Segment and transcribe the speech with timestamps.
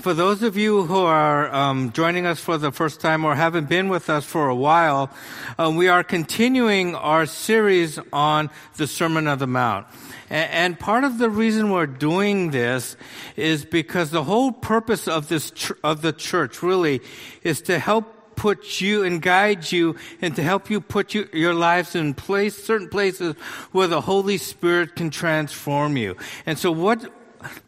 [0.00, 3.68] For those of you who are um, joining us for the first time or haven't
[3.68, 5.10] been with us for a while,
[5.58, 9.88] uh, we are continuing our series on the Sermon on the Mount.
[10.30, 12.96] And, and part of the reason we're doing this
[13.34, 17.00] is because the whole purpose of this ch- of the church really
[17.42, 21.54] is to help put you and guide you and to help you put you, your
[21.54, 23.34] lives in place, certain places
[23.72, 26.16] where the Holy Spirit can transform you.
[26.46, 27.12] And so what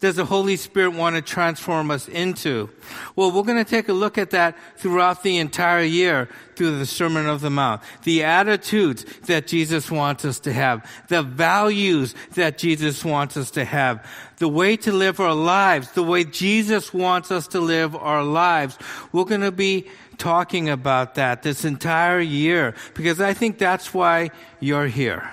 [0.01, 2.71] does the Holy Spirit want to transform us into?
[3.17, 6.87] Well, we're going to take a look at that throughout the entire year through the
[6.87, 7.83] Sermon of the Mount.
[8.03, 13.65] The attitudes that Jesus wants us to have, the values that Jesus wants us to
[13.65, 14.07] have,
[14.39, 18.79] the way to live our lives, the way Jesus wants us to live our lives.
[19.13, 24.31] We're going to be talking about that this entire year because I think that's why
[24.61, 25.31] you're here.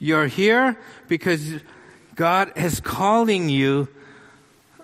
[0.00, 1.54] You're here because
[2.18, 3.86] God is calling you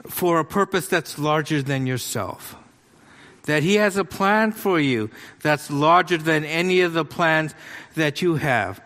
[0.06, 2.54] for a purpose that's larger than yourself.
[3.46, 5.10] That He has a plan for you
[5.42, 7.52] that's larger than any of the plans
[7.96, 8.80] that you have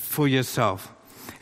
[0.00, 0.92] for yourself.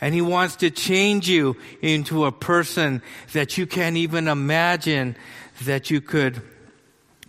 [0.00, 3.02] And He wants to change you into a person
[3.32, 5.16] that you can't even imagine
[5.64, 6.42] that you could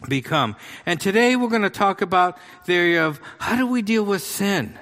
[0.08, 0.56] become.
[0.86, 4.22] And today we're going to talk about the area of how do we deal with
[4.22, 4.78] sin?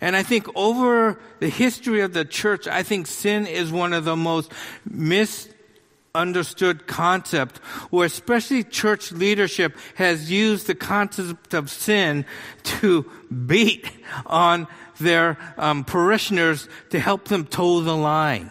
[0.00, 4.04] And I think over the history of the church, I think sin is one of
[4.04, 4.52] the most
[4.84, 7.58] misunderstood concept
[7.90, 12.24] where especially church leadership has used the concept of sin
[12.64, 13.10] to
[13.46, 13.90] beat
[14.26, 14.66] on
[14.98, 18.50] their um, parishioners to help them toe the line.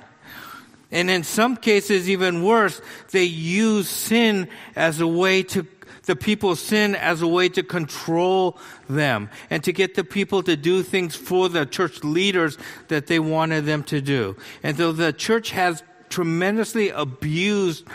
[0.92, 5.64] And in some cases, even worse, they use sin as a way to
[6.10, 8.58] the people's sin as a way to control
[8.90, 12.58] them and to get the people to do things for the church leaders
[12.88, 14.36] that they wanted them to do.
[14.64, 17.86] And so the church has tremendously abused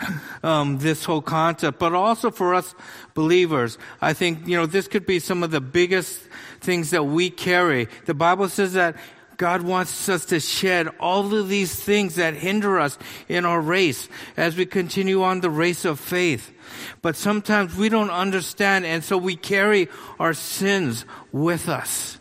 [0.43, 2.73] um, this whole concept, but also for us
[3.15, 6.21] believers, I think you know this could be some of the biggest
[6.61, 7.89] things that we carry.
[8.05, 8.95] The Bible says that
[9.37, 14.07] God wants us to shed all of these things that hinder us in our race
[14.37, 16.51] as we continue on the race of faith.
[17.01, 19.89] But sometimes we don't understand, and so we carry
[20.19, 22.19] our sins with us.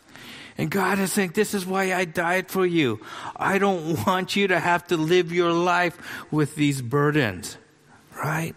[0.57, 3.01] And God is saying, This is why I died for you.
[3.37, 5.99] I don't want you to have to live your life
[6.31, 7.57] with these burdens,
[8.17, 8.55] right?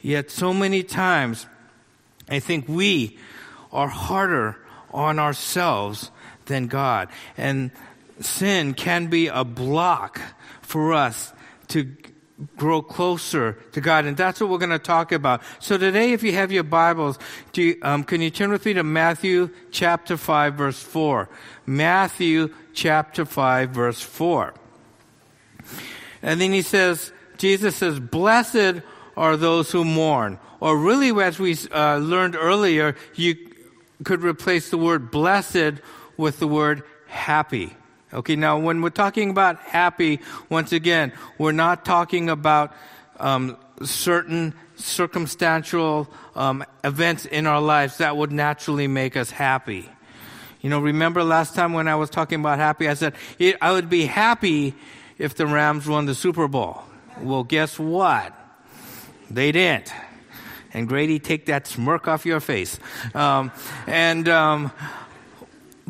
[0.00, 1.46] Yet, so many times,
[2.28, 3.18] I think we
[3.72, 4.58] are harder
[4.92, 6.10] on ourselves
[6.46, 7.08] than God.
[7.36, 7.70] And
[8.24, 10.20] sin can be a block
[10.62, 11.32] for us
[11.68, 11.94] to
[12.56, 14.04] grow closer to God.
[14.04, 15.42] And that's what we're going to talk about.
[15.60, 17.18] So today, if you have your Bibles,
[17.54, 21.28] you, um, can you turn with me to Matthew chapter 5 verse 4?
[21.66, 24.54] Matthew chapter 5 verse 4.
[26.22, 28.82] And then he says, Jesus says, blessed
[29.16, 30.38] are those who mourn.
[30.60, 33.36] Or really, as we uh, learned earlier, you
[34.04, 35.80] could replace the word blessed
[36.16, 37.76] with the word happy.
[38.14, 42.74] Okay, now when we're talking about happy, once again, we're not talking about
[43.18, 49.88] um, certain circumstantial um, events in our lives that would naturally make us happy.
[50.60, 53.14] You know, remember last time when I was talking about happy, I said
[53.60, 54.74] I would be happy
[55.18, 56.82] if the Rams won the Super Bowl.
[57.20, 58.34] Well, guess what?
[59.30, 59.92] They didn't.
[60.74, 62.78] And Grady, take that smirk off your face.
[63.14, 63.52] Um,
[63.86, 64.72] and um,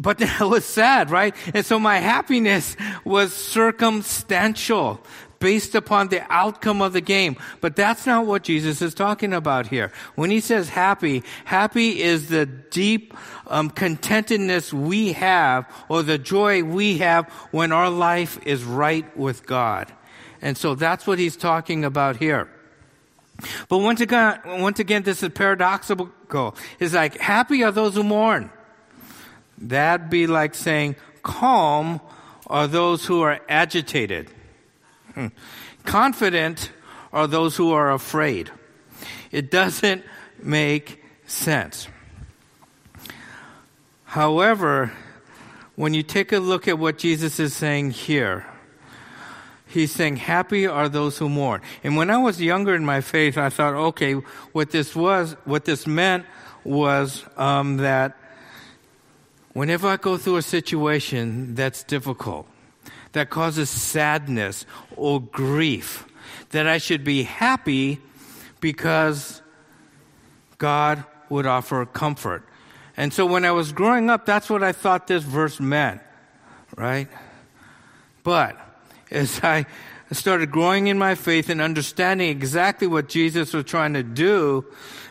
[0.03, 1.35] but that was sad, right?
[1.55, 5.01] And so my happiness was circumstantial
[5.39, 7.37] based upon the outcome of the game.
[7.61, 9.91] But that's not what Jesus is talking about here.
[10.15, 13.13] When he says happy, happy is the deep
[13.49, 19.45] um, contentedness we have or the joy we have when our life is right with
[19.45, 19.93] God.
[20.41, 22.49] And so that's what he's talking about here.
[23.69, 26.55] But once again, once again, this is paradoxical.
[26.79, 28.51] It's like, happy are those who mourn.
[29.59, 32.01] That'd be like saying calm
[32.47, 34.31] are those who are agitated.
[35.15, 35.29] Hmm.
[35.85, 36.71] Confident
[37.13, 38.51] are those who are afraid.
[39.31, 40.05] It doesn't
[40.43, 41.89] make sense.
[44.05, 44.93] However,
[45.77, 48.47] when you take a look at what Jesus is saying here,
[49.67, 51.63] he's saying, Happy are those who mourn.
[51.83, 54.13] And when I was younger in my faith, I thought, okay,
[54.53, 56.27] what this was, what this meant
[56.65, 58.17] was um, that
[59.53, 62.47] Whenever I go through a situation that's difficult,
[63.13, 64.65] that causes sadness
[64.97, 66.07] or grief,
[66.51, 68.01] that I should be happy
[68.61, 69.43] because
[70.59, 72.47] God would offer comfort.
[72.97, 76.01] And so when I was growing up, that's what I thought this verse meant,
[76.77, 77.09] right?
[78.23, 78.57] But
[79.11, 79.67] as I
[80.13, 84.65] started growing in my faith and understanding exactly what Jesus was trying to do,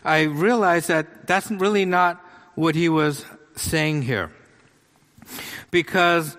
[0.04, 2.24] I realized that that's really not
[2.56, 3.26] what he was
[3.62, 4.32] saying here.
[5.70, 6.38] Because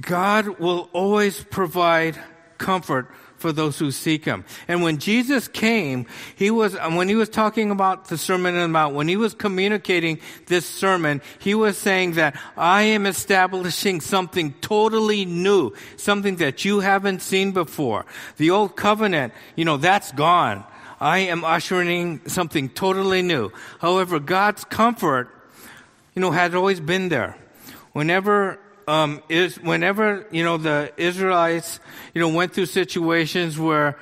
[0.00, 2.18] God will always provide
[2.58, 4.44] comfort for those who seek him.
[4.68, 6.06] And when Jesus came,
[6.36, 9.34] he was, when he was talking about the Sermon on the Mount, when he was
[9.34, 16.64] communicating this sermon, he was saying that I am establishing something totally new, something that
[16.64, 18.04] you haven't seen before.
[18.36, 20.64] The old covenant, you know, that's gone.
[21.00, 23.52] I am ushering something totally new.
[23.80, 25.34] However, God's comfort,
[26.20, 27.34] you know, had always been there.
[27.92, 31.80] Whenever um, is whenever you know the Israelites
[32.12, 33.96] you know went through situations where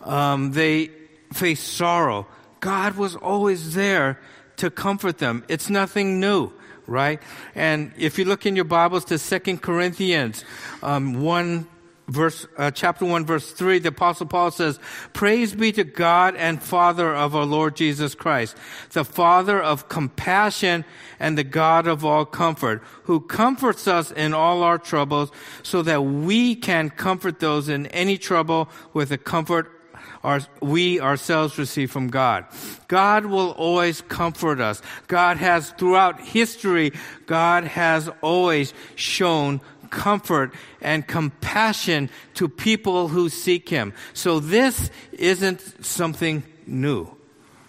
[0.00, 0.92] um, they
[1.32, 2.28] faced sorrow,
[2.60, 4.20] God was always there
[4.58, 5.42] to comfort them.
[5.48, 6.52] It's nothing new,
[6.86, 7.20] right?
[7.56, 10.44] And if you look in your Bibles to Second Corinthians
[10.80, 11.66] um, one
[12.08, 14.78] verse, uh, chapter 1 verse 3, the apostle Paul says,
[15.12, 18.56] Praise be to God and Father of our Lord Jesus Christ,
[18.92, 20.84] the Father of compassion
[21.18, 25.30] and the God of all comfort, who comforts us in all our troubles
[25.62, 29.70] so that we can comfort those in any trouble with the comfort
[30.24, 32.46] our, we ourselves receive from God.
[32.88, 34.80] God will always comfort us.
[35.06, 36.92] God has, throughout history,
[37.26, 39.60] God has always shown
[39.94, 43.94] comfort and compassion to people who seek Him.
[44.12, 47.16] So this isn't something new.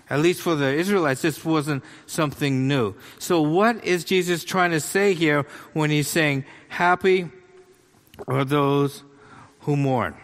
[0.09, 2.95] At least for the Israelites, this wasn't something new.
[3.19, 7.29] So what is Jesus trying to say here when he's saying, happy
[8.27, 9.03] are those
[9.61, 10.15] who mourn?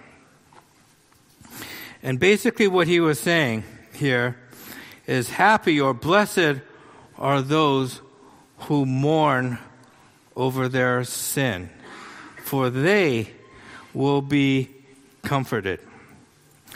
[2.03, 3.63] And basically what he was saying
[3.93, 4.37] here
[5.07, 6.61] is happy or blessed
[7.17, 8.01] are those
[8.59, 9.57] who mourn
[10.35, 11.69] over their sin
[12.51, 13.29] for they
[13.93, 14.67] will be
[15.23, 15.79] comforted.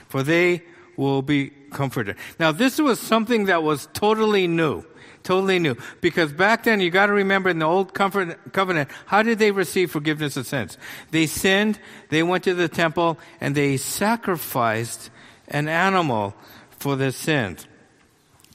[0.07, 0.63] For they
[0.95, 2.16] will be comforted.
[2.39, 4.86] Now, this was something that was totally new.
[5.24, 5.75] Totally new.
[6.00, 10.38] Because back then, you gotta remember in the old covenant, how did they receive forgiveness
[10.38, 10.77] of sins?
[11.12, 11.77] They sinned,
[12.07, 15.10] they went to the temple, and they sacrificed
[15.50, 16.36] an animal
[16.69, 17.68] for their sins.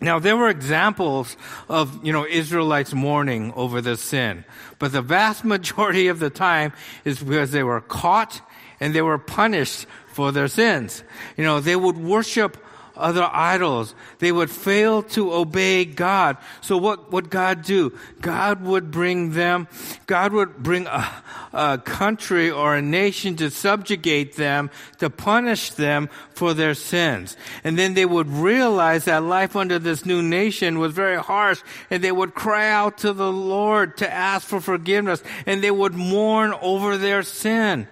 [0.01, 1.37] Now, there were examples
[1.69, 4.45] of, you know, Israelites mourning over their sin,
[4.79, 6.73] but the vast majority of the time
[7.05, 8.41] is because they were caught
[8.81, 11.05] and they were punished for their sins.
[11.37, 12.57] You know, they would worship
[13.01, 13.95] other idols.
[14.19, 16.37] They would fail to obey God.
[16.61, 17.99] So what would God do?
[18.21, 19.69] God would bring them,
[20.07, 26.09] God would bring a, a country or a nation to subjugate them, to punish them
[26.31, 27.37] for their sins.
[27.65, 32.05] And then they would realize that life under this new nation was very harsh and
[32.05, 36.55] they would cry out to the Lord to ask for forgiveness and they would mourn
[36.61, 37.89] over their sin.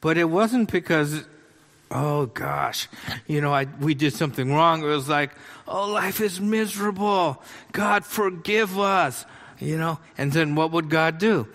[0.00, 1.24] But it wasn't because
[1.90, 2.88] oh gosh,
[3.26, 4.82] you know, I, we did something wrong.
[4.82, 5.32] It was like,
[5.66, 7.42] oh, life is miserable.
[7.72, 9.24] God, forgive us,
[9.58, 9.98] you know.
[10.18, 11.48] And then what would God do?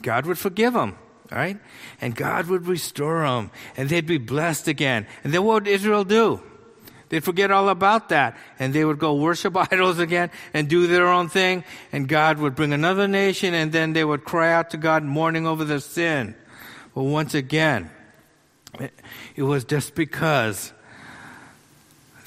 [0.00, 0.96] God would forgive them,
[1.30, 1.58] right?
[2.00, 5.06] And God would restore them, and they'd be blessed again.
[5.24, 6.42] And then what would Israel do?
[7.08, 11.08] They'd forget all about that, and they would go worship idols again and do their
[11.08, 11.62] own thing,
[11.92, 15.46] and God would bring another nation, and then they would cry out to God, mourning
[15.46, 16.34] over their sin.
[16.94, 17.90] Well, once again,
[18.78, 20.72] it was just because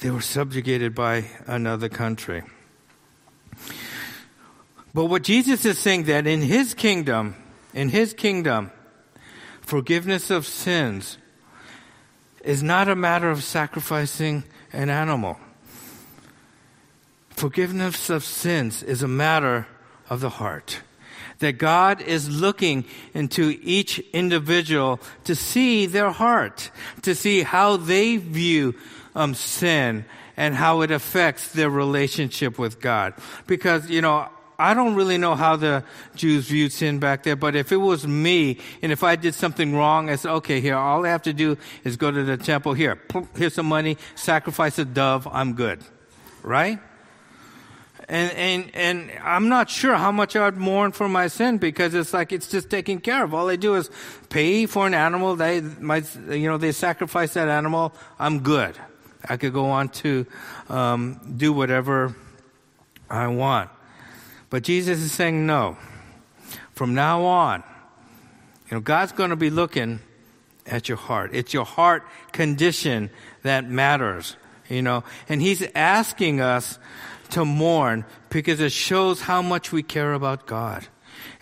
[0.00, 2.42] they were subjugated by another country.
[4.94, 7.36] But what Jesus is saying that in his kingdom,
[7.74, 8.70] in his kingdom,
[9.60, 11.18] forgiveness of sins
[12.42, 15.38] is not a matter of sacrificing an animal.
[17.30, 19.66] Forgiveness of sins is a matter
[20.08, 20.80] of the heart
[21.38, 26.70] that God is looking into each individual to see their heart,
[27.02, 28.74] to see how they view
[29.14, 30.04] um, sin
[30.36, 33.14] and how it affects their relationship with God.
[33.46, 34.28] Because, you know,
[34.58, 38.06] I don't really know how the Jews viewed sin back there, but if it was
[38.06, 41.32] me and if I did something wrong, I said, okay, here, all I have to
[41.32, 42.72] do is go to the temple.
[42.72, 42.98] Here,
[43.34, 45.80] here's some money, sacrifice a dove, I'm good.
[46.42, 46.78] Right?
[48.08, 52.12] And, and, and I'm not sure how much I'd mourn for my sin because it's
[52.12, 53.34] like it's just taken care of.
[53.34, 53.90] All they do is
[54.28, 55.34] pay for an animal.
[55.34, 57.92] They might, you know, they sacrifice that animal.
[58.18, 58.76] I'm good.
[59.28, 60.24] I could go on to
[60.68, 62.14] um, do whatever
[63.10, 63.70] I want.
[64.50, 65.76] But Jesus is saying no.
[66.72, 67.64] From now on,
[68.70, 70.00] you know, God's going to be looking
[70.66, 71.30] at your heart.
[71.32, 73.10] It's your heart condition
[73.42, 74.36] that matters,
[74.68, 75.02] you know.
[75.28, 76.78] And He's asking us
[77.30, 80.86] to mourn because it shows how much we care about God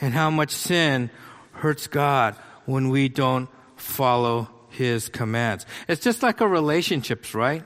[0.00, 1.10] and how much sin
[1.52, 2.34] hurts God
[2.66, 5.66] when we don't follow his commands.
[5.88, 7.62] It's just like our relationships, right?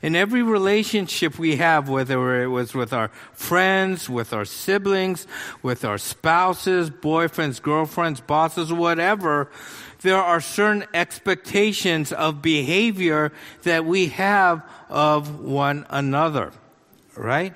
[0.00, 5.26] In every relationship we have, whether it was with our friends, with our siblings,
[5.62, 9.50] with our spouses, boyfriends, girlfriends, bosses, whatever,
[10.00, 13.32] there are certain expectations of behavior
[13.64, 16.52] that we have of one another,
[17.18, 17.54] right?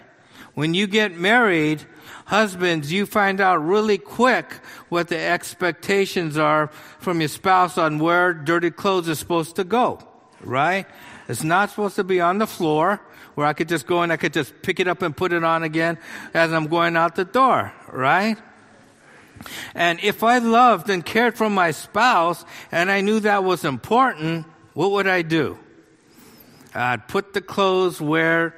[0.54, 1.82] When you get married,
[2.26, 4.52] husbands, you find out really quick
[4.88, 10.00] what the expectations are from your spouse on where dirty clothes are supposed to go,
[10.40, 10.86] right?
[11.28, 13.00] It's not supposed to be on the floor
[13.34, 15.42] where I could just go and I could just pick it up and put it
[15.42, 15.98] on again
[16.34, 18.36] as I'm going out the door, right?
[19.74, 24.46] And if I loved and cared for my spouse and I knew that was important,
[24.74, 25.58] what would I do?
[26.74, 28.54] I'd put the clothes where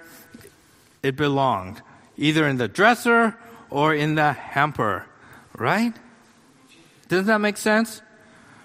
[1.04, 1.82] it belonged,
[2.16, 3.36] either in the dresser
[3.68, 5.04] or in the hamper,
[5.56, 5.92] right?
[7.08, 8.00] Doesn't that make sense?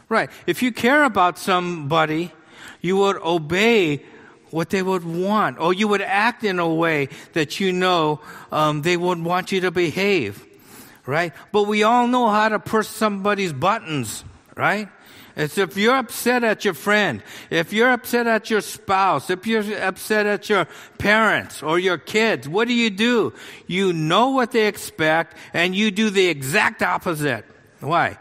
[0.08, 0.30] Right.
[0.48, 2.32] If you care about somebody,
[2.82, 4.06] you would obey
[4.52, 8.82] what they would want, or you would act in a way that you know um,
[8.82, 10.44] they would want you to behave,
[11.06, 11.34] right?
[11.52, 14.24] But we all know how to push somebody's buttons,
[14.56, 14.90] right?
[15.40, 19.64] It's if you're upset at your friend, if you're upset at your spouse, if you're
[19.82, 20.68] upset at your
[20.98, 23.32] parents or your kids, what do you do?
[23.66, 27.46] You know what they expect and you do the exact opposite.
[27.80, 28.18] Why?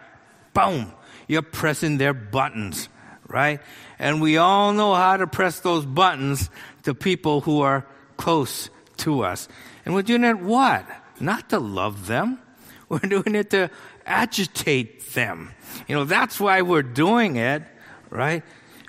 [0.55, 0.93] Boom.
[1.27, 2.89] You're pressing their buttons,
[3.27, 3.61] right?
[3.99, 6.49] And we all know how to press those buttons
[6.85, 7.85] to people who are
[8.17, 9.49] close to us.
[9.85, 10.87] And we're doing it what?
[11.19, 12.39] Not to love them.
[12.89, 13.71] We're doing it to
[14.09, 15.53] agitate them.
[15.87, 17.63] You know, that's why we're doing it,
[18.11, 18.43] right?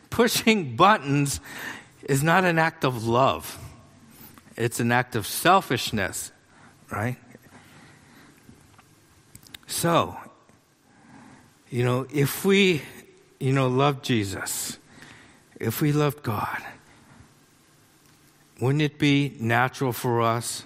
[0.09, 1.39] Pushing buttons
[2.03, 3.57] is not an act of love.
[4.55, 6.31] It's an act of selfishness,
[6.91, 7.17] right?
[9.67, 10.17] So,
[11.69, 12.81] you know, if we,
[13.39, 14.77] you know, love Jesus,
[15.59, 16.61] if we love God,
[18.59, 20.63] wouldn't it be natural for us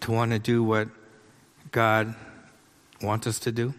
[0.00, 0.88] to want to do what
[1.70, 2.14] God
[3.02, 3.74] wants us to do?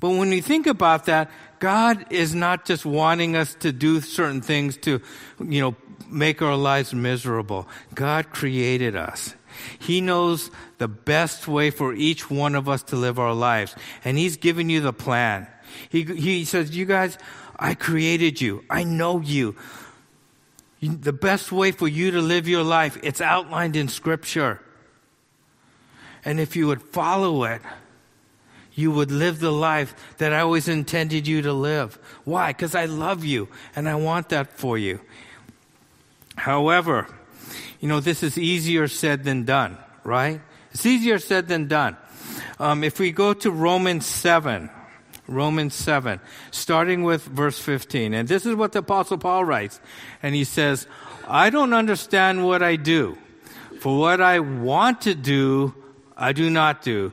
[0.00, 4.42] But when you think about that, God is not just wanting us to do certain
[4.42, 5.00] things to,
[5.42, 5.76] you know,
[6.10, 7.66] make our lives miserable.
[7.94, 9.34] God created us.
[9.78, 13.74] He knows the best way for each one of us to live our lives.
[14.04, 15.46] And He's given you the plan.
[15.88, 17.16] He, he says, you guys,
[17.58, 18.64] I created you.
[18.68, 19.56] I know you.
[20.82, 24.60] The best way for you to live your life, it's outlined in scripture.
[26.24, 27.60] And if you would follow it,
[28.74, 31.98] you would live the life that I always intended you to live.
[32.24, 32.50] Why?
[32.50, 35.00] Because I love you and I want that for you.
[36.36, 37.06] However,
[37.80, 40.40] you know, this is easier said than done, right?
[40.72, 41.96] It's easier said than done.
[42.58, 44.70] Um, if we go to Romans 7,
[45.28, 49.80] Romans 7, starting with verse 15, and this is what the Apostle Paul writes,
[50.22, 50.86] and he says,
[51.28, 53.16] I don't understand what I do.
[53.80, 55.74] For what I want to do,
[56.16, 57.12] I do not do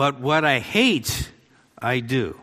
[0.00, 1.30] but what I hate,
[1.78, 2.40] I do.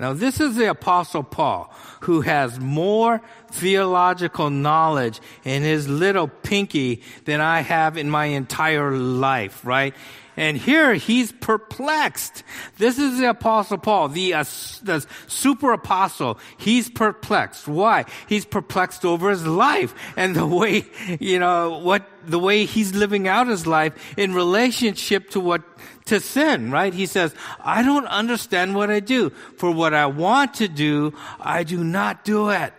[0.00, 7.02] Now, this is the Apostle Paul, who has more theological knowledge in his little pinky
[7.24, 9.94] than I have in my entire life, right?
[10.36, 12.42] And here he's perplexed.
[12.78, 14.44] This is the apostle Paul, the, uh,
[14.82, 16.38] the super apostle.
[16.56, 17.68] He's perplexed.
[17.68, 18.06] Why?
[18.28, 20.84] He's perplexed over his life and the way,
[21.20, 25.62] you know, what, the way he's living out his life in relationship to what,
[26.06, 26.94] to sin, right?
[26.94, 29.30] He says, I don't understand what I do.
[29.58, 32.72] For what I want to do, I do not do it.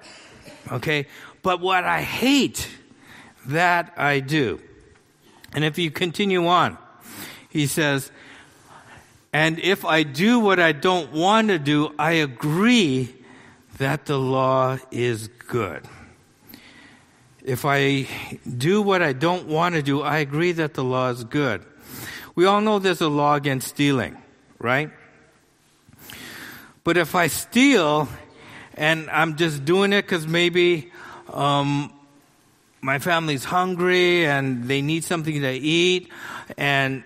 [0.72, 1.06] Okay?
[1.44, 2.68] But what I hate,
[3.46, 4.60] that I do.
[5.54, 6.80] And if you continue on,
[7.54, 8.12] he says,
[9.32, 13.14] and if I do what I don't want to do, I agree
[13.78, 15.86] that the law is good.
[17.44, 18.08] If I
[18.58, 21.64] do what I don't want to do, I agree that the law is good.
[22.34, 24.18] We all know there's a law against stealing,
[24.58, 24.90] right?
[26.84, 28.08] But if I steal
[28.74, 30.92] and I'm just doing it because maybe
[31.32, 31.94] um,
[32.82, 36.10] my family's hungry and they need something to eat,
[36.58, 37.04] and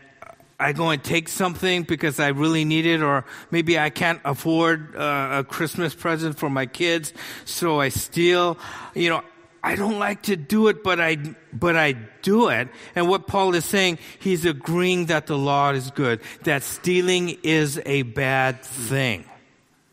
[0.59, 4.95] I go and take something because I really need it, or maybe I can't afford
[4.95, 7.13] uh, a Christmas present for my kids,
[7.45, 8.57] so I steal.
[8.95, 9.23] You know,
[9.63, 11.17] I don't like to do it, but I,
[11.53, 12.69] but I do it.
[12.95, 17.79] And what Paul is saying, he's agreeing that the law is good, that stealing is
[17.85, 19.25] a bad thing,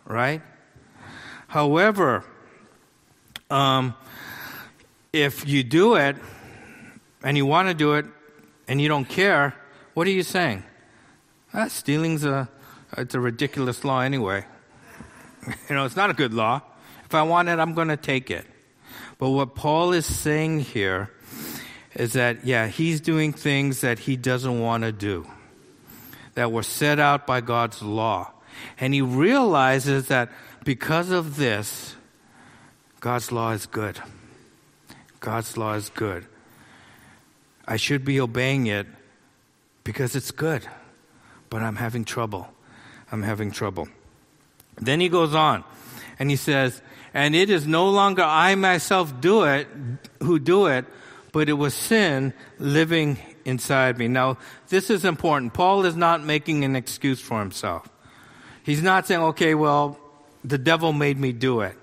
[0.06, 0.40] right?
[1.48, 2.24] However,
[3.50, 3.94] um,
[5.12, 6.16] if you do it
[7.22, 8.06] and you want to do it
[8.66, 9.54] and you don't care,
[9.94, 10.64] what are you saying?
[11.52, 12.48] Ah, stealing's a,
[12.98, 14.44] it's a ridiculous law anyway.
[15.68, 16.62] You know, it's not a good law.
[17.04, 18.46] If I want it, I'm going to take it.
[19.18, 21.10] But what Paul is saying here
[21.94, 25.26] is that, yeah, he's doing things that he doesn't want to do,
[26.34, 28.32] that were set out by God's law.
[28.80, 30.32] And he realizes that
[30.64, 31.94] because of this,
[33.00, 34.00] God's law is good.
[35.20, 36.26] God's law is good.
[37.66, 38.86] I should be obeying it
[39.84, 40.66] because it's good,
[41.50, 42.48] but I'm having trouble.
[43.12, 43.88] I'm having trouble.
[44.80, 45.62] Then he goes on
[46.18, 49.68] and he says, and it is no longer I myself do it,
[50.20, 50.84] who do it,
[51.32, 54.08] but it was sin living inside me.
[54.08, 54.38] Now,
[54.68, 55.54] this is important.
[55.54, 57.88] Paul is not making an excuse for himself.
[58.64, 59.98] He's not saying, okay, well,
[60.42, 61.76] the devil made me do it.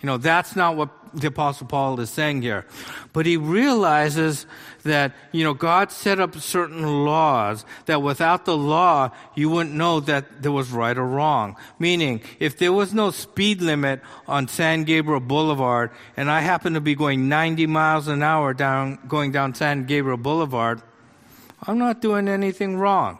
[0.00, 2.66] You know, that's not what the apostle Paul is saying here.
[3.12, 4.46] But he realizes
[4.84, 10.00] that, you know, God set up certain laws that without the law, you wouldn't know
[10.00, 11.56] that there was right or wrong.
[11.78, 16.80] Meaning, if there was no speed limit on San Gabriel Boulevard and I happen to
[16.80, 20.82] be going 90 miles an hour down, going down San Gabriel Boulevard,
[21.62, 23.18] I'm not doing anything wrong,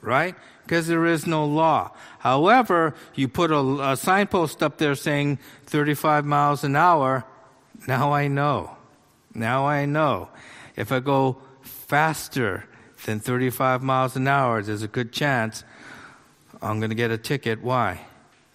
[0.00, 0.34] right?
[0.64, 1.92] because there is no law.
[2.18, 7.24] However, you put a, a, signpost up there saying 35 miles an hour,
[7.86, 8.76] now I know.
[9.34, 10.28] Now I know.
[10.76, 12.64] If I go faster
[13.04, 15.64] than 35 miles an hour, there's a good chance
[16.60, 17.62] I'm going to get a ticket.
[17.62, 18.00] Why?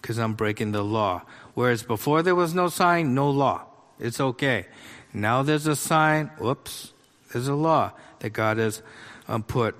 [0.00, 1.22] Because I'm breaking the law.
[1.54, 3.66] Whereas before there was no sign, no law.
[3.98, 4.66] It's okay.
[5.12, 6.92] Now there's a sign, whoops,
[7.32, 8.82] there's a law that God has
[9.26, 9.76] um, put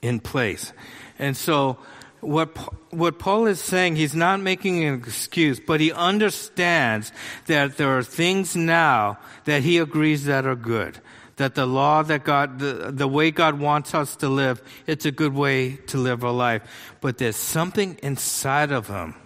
[0.00, 0.72] in place.
[1.18, 1.78] And so,
[2.22, 2.56] what,
[2.92, 7.10] what Paul is saying, he's not making an excuse, but he understands
[7.46, 11.00] that there are things now that he agrees that are good.
[11.36, 15.10] That the law that God, the, the way God wants us to live, it's a
[15.10, 16.62] good way to live our life.
[17.00, 19.16] But there's something inside of him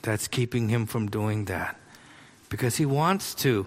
[0.00, 1.78] that's keeping him from doing that.
[2.48, 3.66] Because he wants to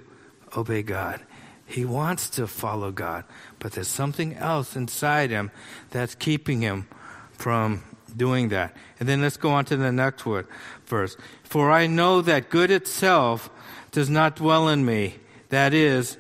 [0.58, 1.22] obey God.
[1.67, 3.25] He wants to follow God,
[3.60, 5.52] but there's something else inside him
[5.91, 6.88] that's keeping him
[7.32, 7.84] from
[8.15, 8.76] doing that.
[9.00, 10.47] And then let's go on to the next word,
[10.86, 11.17] verse.
[11.43, 13.50] For I know that good itself
[13.91, 15.15] does not dwell in me,
[15.50, 16.17] that is,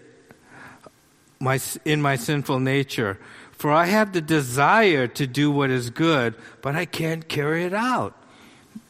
[1.39, 3.17] my, in my sinful nature.
[3.51, 7.73] For I have the desire to do what is good, but I can't carry it
[7.73, 8.15] out.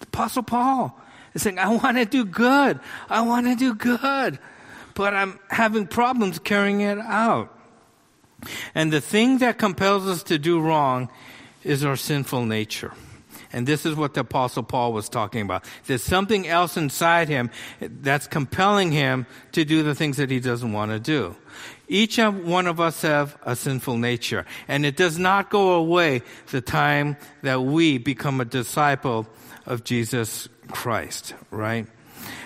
[0.01, 0.99] Apostle Paul
[1.33, 2.79] is saying, I want to do good.
[3.09, 4.39] I want to do good
[4.93, 7.57] but I'm having problems carrying it out.
[8.73, 11.09] And the thing that compels us to do wrong
[11.63, 12.93] is our sinful nature.
[13.53, 15.65] And this is what the apostle Paul was talking about.
[15.85, 17.49] There's something else inside him
[17.81, 21.35] that's compelling him to do the things that he doesn't want to do.
[21.87, 26.21] Each one of us have a sinful nature, and it does not go away
[26.51, 29.27] the time that we become a disciple
[29.65, 31.87] of Jesus Christ, right?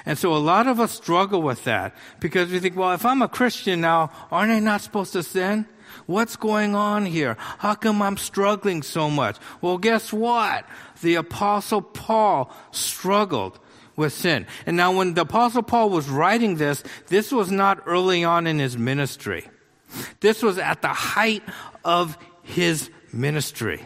[0.06, 3.22] And so a lot of us struggle with that because we think, well, if I'm
[3.22, 5.68] a Christian now, aren't I not supposed to sin?
[6.06, 7.36] What's going on here?
[7.40, 9.38] How come I'm struggling so much?
[9.62, 10.66] Well, guess what?
[11.02, 13.60] The apostle Paul struggled
[13.96, 14.46] with sin.
[14.66, 18.60] And now when the apostle Paul was writing this, this was not early on in
[18.60, 19.48] his ministry.
[20.20, 21.44] This was at the height
[21.84, 23.82] of his ministry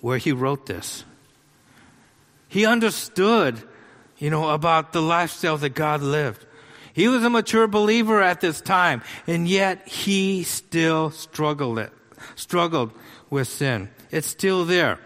[0.00, 1.04] where he wrote this.
[2.48, 3.62] He understood
[4.18, 6.44] you know, about the lifestyle that God lived.
[6.98, 11.92] He was a mature believer at this time, and yet he still struggled it,
[12.34, 12.90] struggled
[13.30, 13.88] with sin.
[14.10, 14.98] It's still there.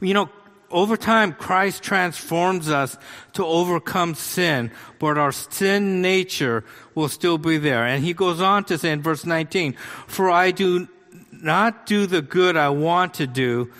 [0.00, 0.30] You know,
[0.72, 2.98] over time, Christ transforms us
[3.34, 6.64] to overcome sin, but our sin nature
[6.96, 7.86] will still be there.
[7.86, 9.74] And he goes on to say in verse 19,
[10.08, 10.88] For I do
[11.30, 13.70] not do the good I want to do,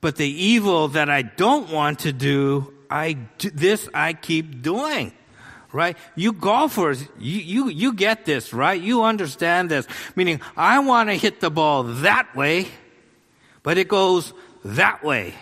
[0.00, 5.12] but the evil that I don't want to do, I do, this I keep doing.
[5.74, 5.96] Right?
[6.14, 8.80] You golfers, you, you, you get this, right?
[8.80, 9.88] You understand this.
[10.14, 12.68] Meaning, I want to hit the ball that way,
[13.64, 14.32] but it goes
[14.64, 15.34] that way.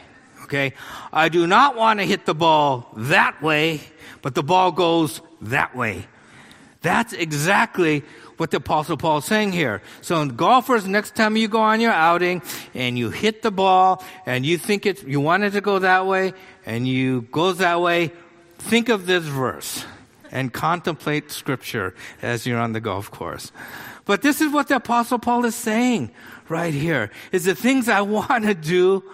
[0.44, 0.72] Okay?
[1.12, 3.82] I do not want to hit the ball that way,
[4.22, 6.06] but the ball goes that way.
[6.80, 8.02] That's exactly
[8.38, 9.82] what the apostle Paul is saying here.
[10.00, 12.40] So golfers, next time you go on your outing
[12.72, 16.06] and you hit the ball and you think it, you want it to go that
[16.06, 16.32] way
[16.64, 18.12] and you go that way,
[18.58, 19.84] think of this verse
[20.32, 23.52] and contemplate scripture as you're on the golf course.
[24.04, 26.10] But this is what the apostle Paul is saying
[26.48, 29.04] right here is the things I want to do,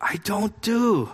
[0.00, 1.10] I don't do.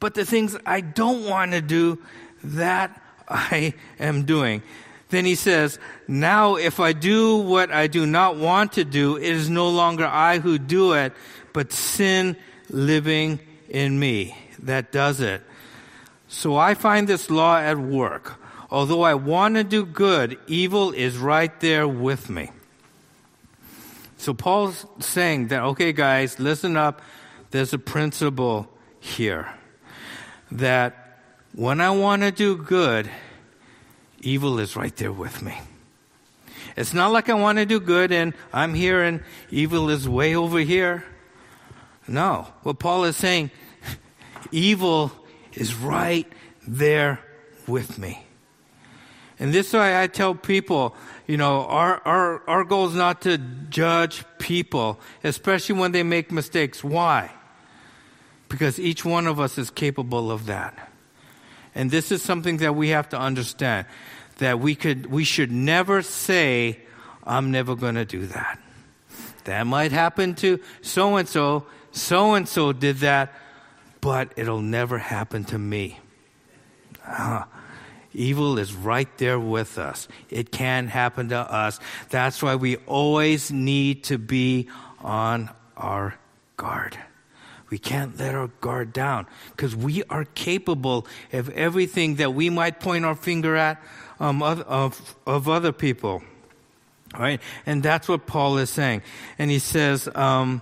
[0.00, 2.02] But the things I don't want to do,
[2.42, 4.62] that I am doing.
[5.10, 9.22] Then he says, Now if I do what I do not want to do, it
[9.22, 11.12] is no longer I who do it,
[11.52, 12.36] but sin
[12.68, 15.42] living in me that does it.
[16.28, 18.41] So I find this law at work.
[18.72, 22.50] Although I want to do good, evil is right there with me.
[24.16, 27.02] So Paul's saying that, okay, guys, listen up.
[27.50, 29.52] There's a principle here
[30.50, 31.18] that
[31.54, 33.10] when I want to do good,
[34.22, 35.60] evil is right there with me.
[36.74, 40.34] It's not like I want to do good and I'm here and evil is way
[40.34, 41.04] over here.
[42.08, 42.46] No.
[42.62, 43.50] What Paul is saying,
[44.50, 45.12] evil
[45.52, 46.26] is right
[46.66, 47.20] there
[47.66, 48.24] with me.
[49.42, 50.94] And this is why I tell people,
[51.26, 53.38] you know, our, our, our goal is not to
[53.70, 56.84] judge people, especially when they make mistakes.
[56.84, 57.28] Why?
[58.48, 60.92] Because each one of us is capable of that.
[61.74, 63.88] And this is something that we have to understand
[64.38, 66.78] that we could we should never say
[67.24, 68.60] I'm never going to do that.
[69.42, 73.32] That might happen to so and so, so and so did that,
[74.00, 75.98] but it'll never happen to me.
[77.04, 77.42] Uh,
[78.14, 80.08] evil is right there with us.
[80.30, 81.80] It can happen to us.
[82.10, 84.68] That's why we always need to be
[85.00, 86.14] on our
[86.56, 86.96] guard.
[87.70, 92.80] We can't let our guard down because we are capable of everything that we might
[92.80, 93.82] point our finger at
[94.20, 96.22] um, of, of, of, other people.
[97.18, 97.40] Right?
[97.64, 99.02] And that's what Paul is saying.
[99.38, 100.60] And he says, um,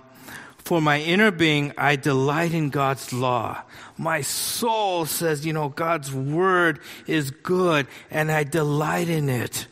[0.63, 3.61] for my inner being, I delight in God's law.
[3.97, 9.67] My soul says, you know, God's word is good and I delight in it.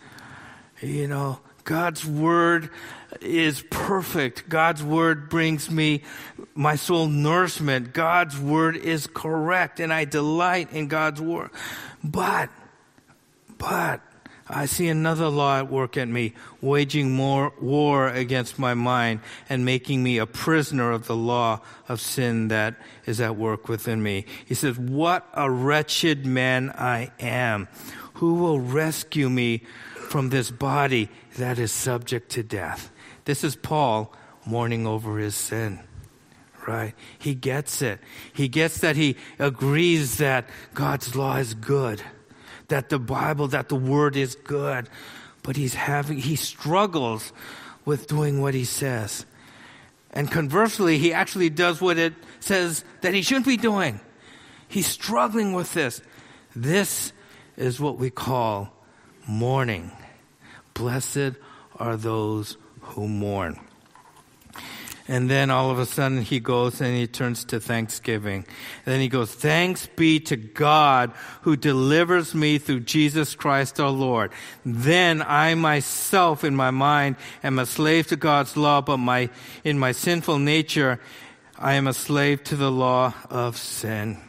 [0.81, 2.69] You know, God's word
[3.21, 4.49] is perfect.
[4.49, 6.03] God's word brings me
[6.55, 7.93] my soul nourishment.
[7.93, 11.51] God's word is correct and I delight in God's word.
[12.03, 12.49] But,
[13.57, 14.01] but,
[14.51, 19.63] I see another law at work at me, waging more war against my mind and
[19.63, 24.25] making me a prisoner of the law of sin that is at work within me.
[24.45, 27.67] He says, What a wretched man I am.
[28.15, 32.91] Who will rescue me from this body that is subject to death?
[33.25, 34.11] This is Paul
[34.45, 35.79] mourning over his sin.
[36.67, 36.93] Right?
[37.17, 37.99] He gets it.
[38.33, 42.03] He gets that he agrees that God's law is good,
[42.69, 44.89] that the Bible, that the word is good,
[45.43, 47.33] but he's having, he struggles
[47.85, 49.25] with doing what he says.
[50.11, 53.99] And conversely, he actually does what it says that he shouldn't be doing.
[54.67, 56.01] He's struggling with this.
[56.55, 57.13] This
[57.57, 58.73] is what we call
[59.27, 59.91] mourning.
[60.73, 61.33] Blessed
[61.77, 63.59] are those who mourn.
[65.09, 68.45] And then all of a sudden he goes and he turns to thanksgiving.
[68.85, 73.89] And then he goes, thanks be to God who delivers me through Jesus Christ our
[73.89, 74.31] Lord.
[74.63, 79.31] Then I myself in my mind am a slave to God's law, but my,
[79.63, 80.99] in my sinful nature,
[81.57, 84.19] I am a slave to the law of sin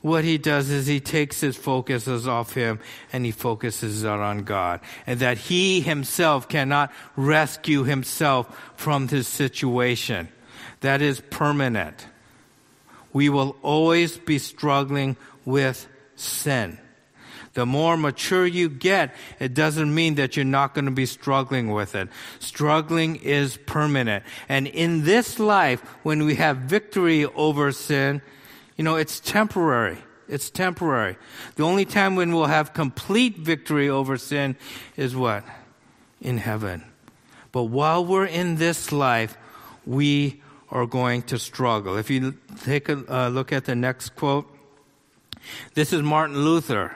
[0.00, 2.78] what he does is he takes his focuses off him
[3.12, 4.80] and he focuses it on God.
[5.06, 10.28] And that he himself cannot rescue himself from this situation.
[10.80, 12.06] That is permanent.
[13.12, 16.78] We will always be struggling with sin.
[17.54, 21.72] The more mature you get, it doesn't mean that you're not going to be struggling
[21.72, 22.08] with it.
[22.38, 24.22] Struggling is permanent.
[24.48, 28.22] And in this life, when we have victory over sin,
[28.78, 29.98] you know, it's temporary.
[30.28, 31.16] It's temporary.
[31.56, 34.56] The only time when we'll have complete victory over sin
[34.96, 35.44] is what?
[36.20, 36.84] In heaven.
[37.52, 39.36] But while we're in this life,
[39.84, 41.96] we are going to struggle.
[41.96, 44.46] If you take a look at the next quote,
[45.74, 46.94] this is Martin Luther,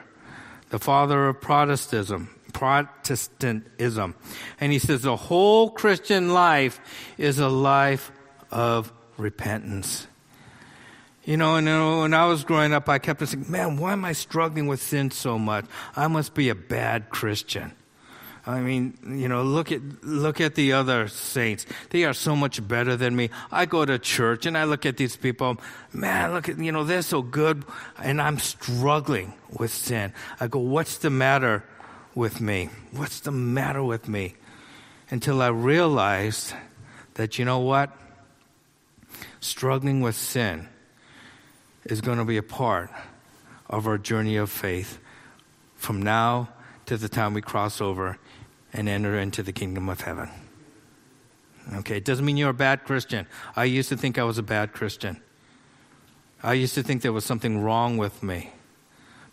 [0.69, 2.29] the father of Protestantism.
[2.53, 4.15] Protestantism.
[4.61, 6.81] And he says the whole Christian life
[7.17, 8.13] is a life
[8.51, 10.07] of repentance.
[11.25, 11.67] You know, and
[12.01, 15.13] when I was growing up, I kept saying, man, why am I struggling with sin
[15.13, 15.67] so much?
[15.95, 17.73] I must be a bad Christian.
[18.45, 21.65] I mean, you know, look at, look at the other saints.
[21.91, 23.31] They are so much better than me.
[23.53, 25.59] I go to church and I look at these people.
[25.93, 27.65] Man, look at, you know, they're so good
[28.01, 30.13] and I'm struggling with sin.
[30.41, 31.63] I go, what's the matter
[32.17, 32.71] with me?
[32.91, 34.35] What's the matter with me?
[35.09, 36.53] Until I realized
[37.15, 37.97] that, you know what?
[39.39, 40.69] Struggling with sin
[41.85, 42.91] is going to be a part
[43.69, 44.99] of our journey of faith
[45.75, 46.49] from now
[46.87, 48.19] to the time we cross over
[48.73, 50.31] and enter into the kingdom of heaven.
[51.75, 53.27] Okay, it doesn't mean you're a bad Christian.
[53.55, 55.21] I used to think I was a bad Christian.
[56.43, 58.51] I used to think there was something wrong with me.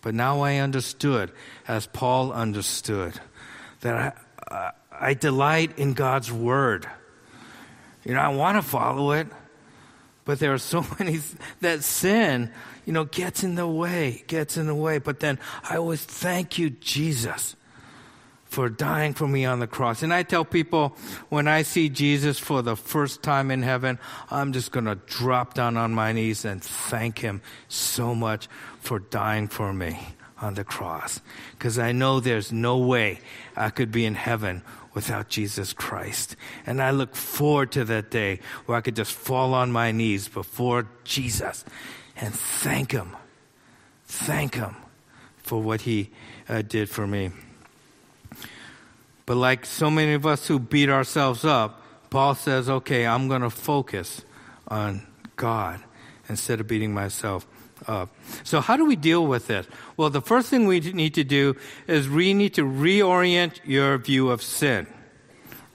[0.01, 1.31] But now I understood,
[1.67, 3.19] as Paul understood,
[3.81, 4.15] that
[4.49, 6.87] I, I delight in God's word.
[8.05, 9.27] You know, I want to follow it,
[10.29, 11.21] But there are so many
[11.61, 12.51] that sin,
[12.85, 14.99] you know, gets in the way, gets in the way.
[14.99, 17.55] But then I always thank you, Jesus,
[18.45, 20.03] for dying for me on the cross.
[20.03, 20.95] And I tell people
[21.29, 23.97] when I see Jesus for the first time in heaven,
[24.29, 28.47] I'm just going to drop down on my knees and thank him so much
[28.81, 29.99] for dying for me
[30.41, 31.21] on the cross.
[31.51, 33.19] Because I know there's no way
[33.55, 36.35] I could be in heaven without Jesus Christ.
[36.65, 40.27] And I look forward to that day where I could just fall on my knees
[40.27, 41.65] before Jesus
[42.15, 43.15] and thank Him.
[44.05, 44.75] Thank Him
[45.37, 46.09] for what He
[46.47, 47.31] uh, did for me.
[49.25, 53.43] But like so many of us who beat ourselves up, Paul says, okay, I'm going
[53.43, 54.23] to focus
[54.67, 55.79] on God
[56.27, 57.45] instead of beating myself
[58.43, 59.67] So, how do we deal with it?
[59.97, 61.55] Well, the first thing we need to do
[61.87, 64.87] is we need to reorient your view of sin.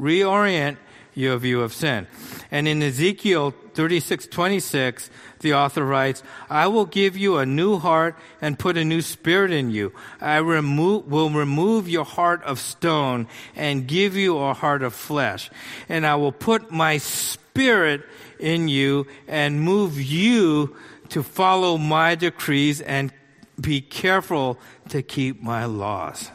[0.01, 0.77] Reorient
[1.15, 2.07] your view of sin.
[2.51, 8.17] And in Ezekiel 36 26, the author writes, I will give you a new heart
[8.41, 9.93] and put a new spirit in you.
[10.21, 15.51] I will remove your heart of stone and give you a heart of flesh.
[15.89, 18.03] And I will put my spirit
[18.39, 20.77] in you and move you
[21.11, 23.13] to follow my decrees and
[23.61, 26.31] be careful to keep my laws.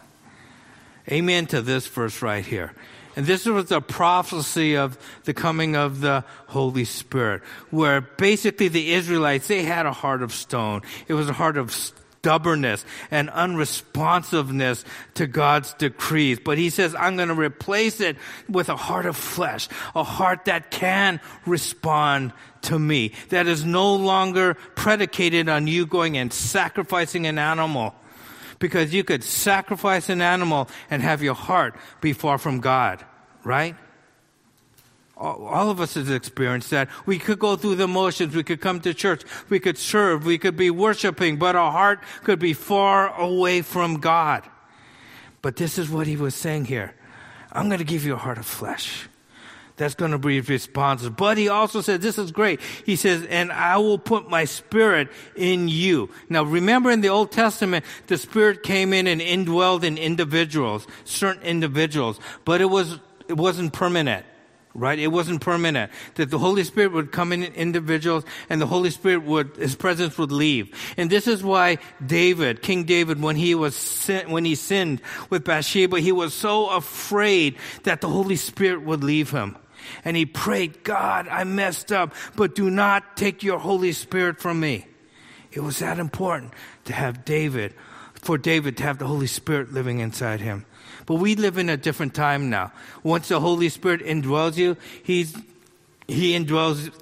[1.10, 2.74] Amen to this verse right here.
[3.16, 8.94] And this was a prophecy of the coming of the Holy Spirit, where basically the
[8.94, 10.84] Israelites, they had a heart of stone.
[11.08, 16.40] It was a heart of stubbornness and unresponsiveness to God's decrees.
[16.40, 20.46] But he says, I'm going to replace it with a heart of flesh, a heart
[20.46, 27.26] that can respond to me, that is no longer predicated on you going and sacrificing
[27.26, 27.96] an animal
[28.60, 33.04] because you could sacrifice an animal and have your heart be far from God
[33.44, 33.76] right?
[35.18, 36.88] All of us has experienced that.
[37.06, 38.34] We could go through the motions.
[38.34, 39.24] We could come to church.
[39.50, 40.26] We could serve.
[40.26, 44.48] We could be worshiping, but our heart could be far away from God.
[45.42, 46.96] But this is what he was saying here.
[47.52, 49.09] I'm going to give you a heart of flesh.
[49.80, 51.16] That's going to be responsive.
[51.16, 52.60] But he also said, this is great.
[52.86, 56.10] He says, and I will put my spirit in you.
[56.28, 61.44] Now remember in the Old Testament, the spirit came in and indwelled in individuals, certain
[61.44, 64.26] individuals, but it was it wasn't permanent
[64.76, 65.00] right?
[65.00, 65.92] It wasn't permanent.
[66.16, 70.18] That the Holy Spirit would come in individuals and the Holy Spirit would, His presence
[70.18, 70.74] would leave.
[70.96, 75.44] And this is why David, King David, when he was, sin, when he sinned with
[75.44, 79.58] Bathsheba, he was so afraid that the Holy Spirit would leave him.
[80.06, 84.60] And he prayed, God, I messed up, but do not take your Holy Spirit from
[84.60, 84.86] me.
[85.52, 86.54] It was that important
[86.86, 87.74] to have David,
[88.14, 90.66] for David to have the Holy Spirit living inside him.
[91.06, 92.72] But we live in a different time now.
[93.02, 95.36] Once the Holy Spirit indwells you, He's,
[96.08, 96.94] He indwells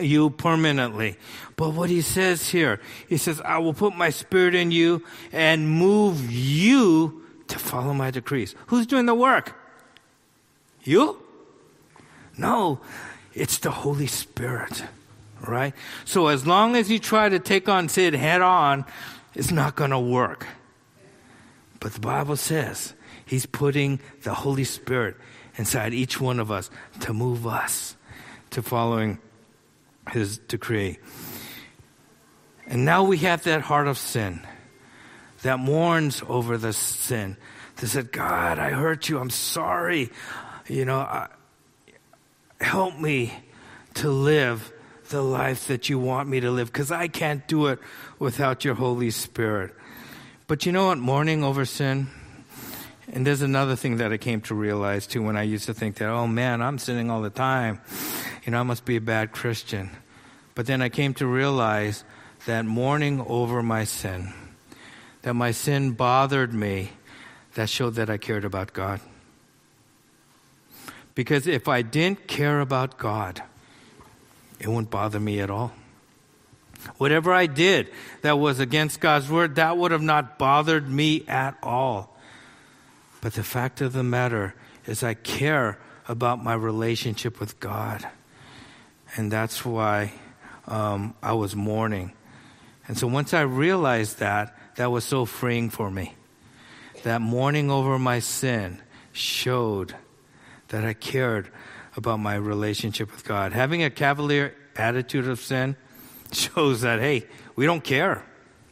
[0.00, 1.18] you permanently.
[1.56, 5.68] But what He says here, He says, I will put my Spirit in you and
[5.68, 8.54] move you to follow my decrees.
[8.68, 9.54] Who's doing the work?
[10.82, 11.20] You?
[12.36, 12.80] No,
[13.34, 14.84] it's the Holy Spirit,
[15.46, 15.74] right?
[16.04, 18.84] So as long as you try to take on sin head on,
[19.34, 20.46] it's not going to work.
[21.80, 22.94] But the Bible says
[23.24, 25.16] He's putting the Holy Spirit
[25.56, 26.70] inside each one of us
[27.00, 27.96] to move us
[28.50, 29.18] to following
[30.10, 30.98] His decree.
[32.66, 34.40] And now we have that heart of sin
[35.42, 37.36] that mourns over the sin.
[37.76, 39.18] That said, God, I hurt you.
[39.18, 40.10] I'm sorry.
[40.66, 41.28] You know, I,
[42.60, 43.32] help me
[43.94, 44.72] to live
[45.10, 47.78] the life that you want me to live because I can't do it
[48.18, 49.74] without your Holy Spirit.
[50.46, 50.98] But you know what?
[50.98, 52.08] Mourning over sin
[53.12, 55.96] and there's another thing that I came to realize too when I used to think
[55.96, 57.80] that, oh man, I'm sinning all the time.
[58.44, 59.90] You know, I must be a bad Christian.
[60.54, 62.04] But then I came to realize
[62.46, 64.32] that mourning over my sin,
[65.22, 66.90] that my sin bothered me,
[67.54, 69.00] that showed that I cared about God.
[71.16, 73.42] Because if I didn't care about God,
[74.60, 75.72] it wouldn't bother me at all.
[76.98, 81.56] Whatever I did that was against God's word, that would have not bothered me at
[81.62, 82.16] all.
[83.22, 88.06] But the fact of the matter is, I care about my relationship with God.
[89.16, 90.12] And that's why
[90.68, 92.12] um, I was mourning.
[92.86, 96.14] And so once I realized that, that was so freeing for me.
[97.04, 99.94] That mourning over my sin showed
[100.68, 101.50] that I cared
[101.96, 103.52] about my relationship with God.
[103.52, 105.76] Having a cavalier attitude of sin
[106.32, 108.24] shows that, hey, we don't care.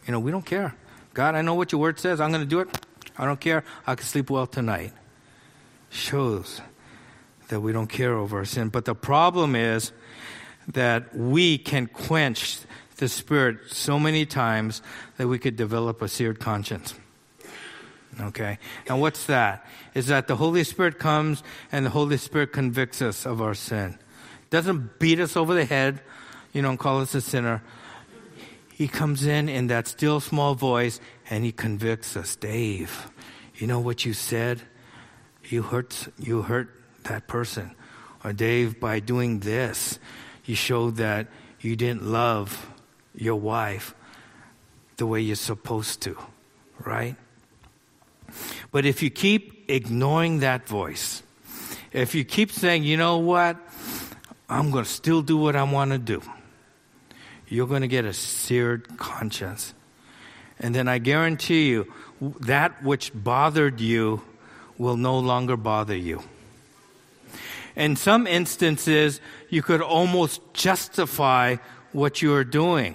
[0.07, 0.75] You know, we don't care.
[1.15, 2.21] God, I know what your word says.
[2.21, 2.69] I'm going to do it.
[3.17, 3.65] I don't care.
[3.87, 4.93] I can sleep well tonight.
[5.91, 6.61] Shows
[7.49, 8.69] that we don't care over our sin.
[8.69, 9.93] But the problem is
[10.69, 12.59] that we can quench
[12.97, 14.83] the Spirit so many times
[15.17, 16.95] that we could develop a seared conscience.
[18.21, 18.59] Okay?
[18.89, 19.67] And what's that?
[19.95, 23.99] Is that the Holy Spirit comes and the Holy Spirit convicts us of our sin.
[24.51, 26.01] Doesn't beat us over the head,
[26.53, 27.63] you know, and call us a sinner.
[28.73, 31.01] He comes in in that still small voice
[31.31, 32.37] and he convicts us.
[32.37, 33.11] Dave,
[33.57, 34.63] you know what you said?
[35.45, 36.69] You hurt, you hurt
[37.05, 37.75] that person.
[38.25, 39.99] Or Dave, by doing this,
[40.45, 41.29] you showed that
[41.61, 42.71] you didn't love
[43.15, 43.95] your wife
[44.97, 46.17] the way you're supposed to,
[46.85, 47.17] right?
[48.71, 51.23] But if you keep ignoring that voice,
[51.93, 53.57] if you keep saying, you know what,
[54.49, 56.23] I'm going to still do what I want to do,
[57.49, 59.75] you're going to get a seared conscience.
[60.59, 61.93] And then I guarantee you,
[62.41, 64.23] that which bothered you
[64.79, 66.23] will no longer bother you.
[67.77, 71.57] In some instances, you could almost justify
[71.93, 72.95] what you are doing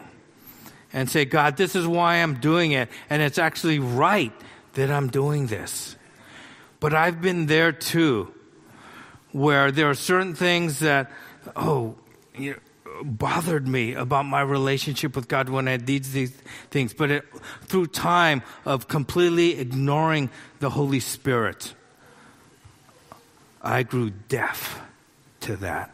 [0.93, 2.89] and say, God, this is why I'm doing it.
[3.10, 4.34] And it's actually right
[4.73, 5.95] that I'm doing this.
[6.79, 8.34] But I've been there too,
[9.32, 11.12] where there are certain things that,
[11.55, 11.95] oh,
[12.36, 12.60] you know,
[13.03, 16.32] bothered me about my relationship with God when I did these
[16.69, 16.93] things.
[16.93, 17.25] But it,
[17.63, 20.29] through time of completely ignoring
[20.60, 21.73] the Holy Spirit,
[23.62, 24.82] I grew deaf
[25.41, 25.93] to that.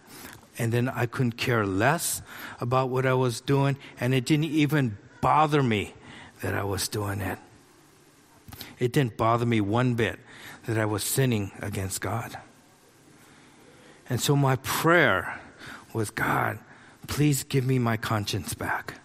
[0.58, 2.22] And then I couldn't care less
[2.62, 5.94] about what I was doing, and it didn't even bother me
[6.42, 7.40] that I was doing it.
[8.80, 10.20] It didn't bother me one bit
[10.66, 12.38] that I was sinning against God.
[14.10, 15.40] And so my prayer
[15.94, 16.60] was God,
[17.08, 18.96] please give me my conscience back.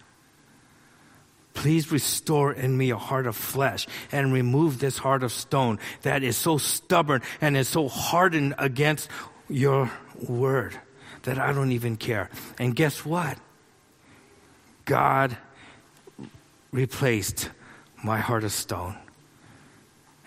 [1.53, 6.23] Please restore in me a heart of flesh and remove this heart of stone that
[6.23, 9.09] is so stubborn and is so hardened against
[9.49, 9.91] your
[10.27, 10.79] word
[11.23, 12.29] that I don't even care.
[12.57, 13.37] And guess what?
[14.85, 15.37] God
[16.71, 17.49] replaced
[18.03, 18.97] my heart of stone.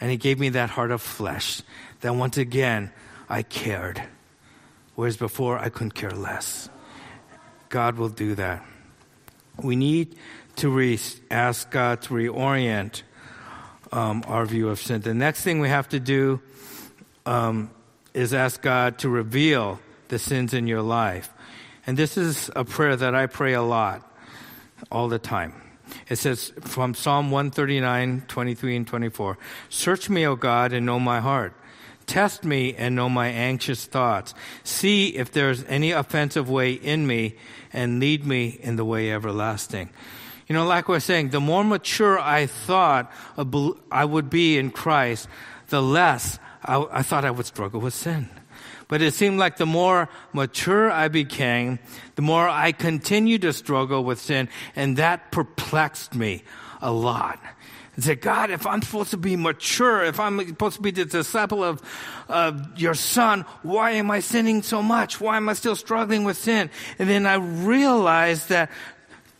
[0.05, 1.63] And He gave me that heart of flesh
[2.03, 2.91] that once again
[3.27, 4.03] I cared,
[4.97, 6.69] whereas before I couldn't care less.
[7.71, 8.63] God will do that.
[9.63, 10.17] We need
[10.57, 13.01] to re- ask God to reorient
[13.93, 15.01] um, our view of sin.
[15.01, 16.43] The next thing we have to do
[17.25, 17.71] um,
[18.13, 21.31] is ask God to reveal the sins in your life.
[21.87, 24.07] And this is a prayer that I pray a lot,
[24.93, 25.64] all the time.
[26.09, 31.21] It says from Psalm 139, 23 and 24, Search me, O God, and know my
[31.21, 31.55] heart.
[32.07, 34.35] Test me and know my anxious thoughts.
[34.63, 37.37] See if there's any offensive way in me
[37.73, 39.91] and lead me in the way everlasting.
[40.47, 43.11] You know, like we're saying, the more mature I thought
[43.91, 45.29] I would be in Christ,
[45.69, 48.29] the less I, I thought I would struggle with sin.
[48.89, 51.79] But it seemed like the more mature I became,
[52.17, 56.45] the more I continued to struggle with sin, and that perplexed me
[56.81, 57.41] a lot.
[57.95, 61.05] And said, God, if I'm supposed to be mature, if I'm supposed to be the
[61.05, 61.81] disciple of,
[62.29, 65.21] of your son, why am I sinning so much?
[65.21, 66.71] Why am I still struggling with sin?
[66.99, 68.71] And then I realized that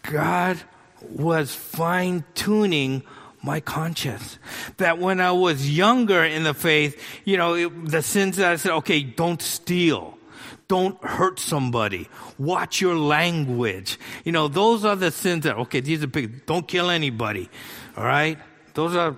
[0.03, 0.59] God
[1.01, 3.03] was fine tuning
[3.45, 4.39] my conscience.
[4.79, 8.57] That when I was younger in the faith, you know, it, the sins that I
[8.57, 10.19] said, okay, don't steal.
[10.67, 12.09] Don't hurt somebody.
[12.39, 13.99] Watch your language.
[14.25, 16.47] You know, those are the sins that, okay, these are big.
[16.47, 17.51] Don't kill anybody.
[17.99, 18.39] All right?
[18.73, 19.17] Those are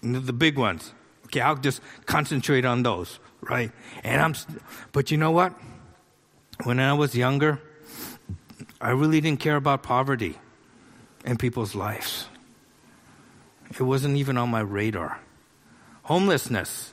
[0.00, 0.92] the big ones.
[1.26, 3.72] Okay, I'll just concentrate on those, right?
[4.04, 4.34] And I'm,
[4.92, 5.52] but you know what?
[6.62, 7.60] When I was younger,
[8.80, 10.38] I really didn't care about poverty
[11.24, 12.29] and people's lives.
[13.70, 15.20] It wasn't even on my radar.
[16.02, 16.92] Homelessness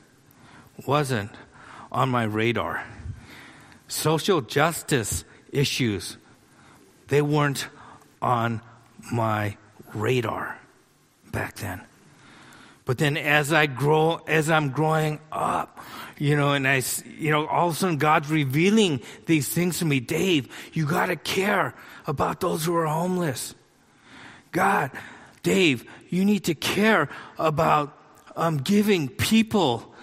[0.86, 1.30] wasn't
[1.90, 2.84] on my radar.
[3.88, 6.16] Social justice issues,
[7.08, 7.68] they weren't
[8.20, 8.60] on
[9.12, 9.56] my
[9.94, 10.58] radar
[11.32, 11.80] back then.
[12.84, 15.78] But then as I grow, as I'm growing up,
[16.16, 16.82] you know, and I,
[17.18, 20.00] you know, all of a sudden God's revealing these things to me.
[20.00, 21.74] Dave, you gotta care
[22.06, 23.54] about those who are homeless.
[24.52, 24.90] God,
[25.42, 27.08] Dave, you need to care
[27.38, 27.96] about
[28.36, 29.94] um, giving people,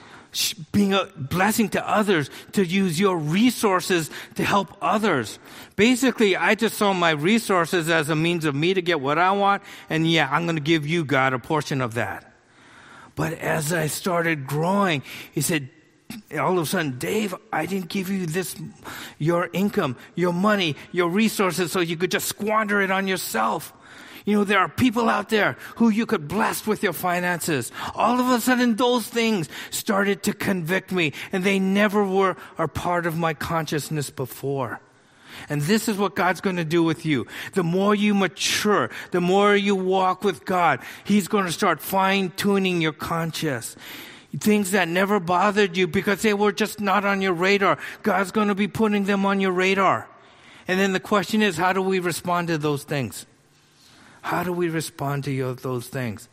[0.72, 5.40] being a blessing to others, to use your resources to help others.
[5.76, 9.32] Basically, I just saw my resources as a means of me to get what I
[9.32, 12.34] want, and yeah, I'm going to give you, God, a portion of that.
[13.16, 15.70] But as I started growing, he said,
[16.38, 18.56] all of a sudden, Dave, I didn't give you this,
[19.18, 23.74] your income, your money, your resources so you could just squander it on yourself.
[24.26, 27.72] You know, there are people out there who you could bless with your finances.
[27.94, 32.68] All of a sudden, those things started to convict me, and they never were a
[32.68, 34.82] part of my consciousness before.
[35.48, 37.28] And this is what God's going to do with you.
[37.54, 42.32] The more you mature, the more you walk with God, He's going to start fine
[42.32, 43.76] tuning your conscience.
[44.40, 47.78] Things that never bothered you because they were just not on your radar.
[48.02, 50.10] God's going to be putting them on your radar.
[50.68, 53.26] And then the question is, how do we respond to those things?
[54.26, 56.30] How do we respond to those things?